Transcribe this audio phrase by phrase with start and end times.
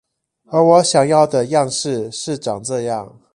[0.47, 3.11] 而我想要的樣式是長這樣